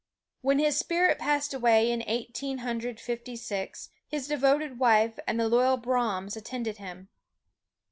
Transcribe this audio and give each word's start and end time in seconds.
When 0.41 0.57
his 0.57 0.77
spirit 0.79 1.19
passed 1.19 1.53
away 1.53 1.91
in 1.91 2.03
Eighteen 2.07 2.57
Hundred 2.65 2.99
Fifty 2.99 3.35
six, 3.35 3.91
his 4.07 4.27
devoted 4.27 4.79
wife 4.79 5.19
and 5.27 5.39
the 5.39 5.47
loyal 5.47 5.77
Brahms 5.77 6.35
attended 6.35 6.77
him. 6.77 7.09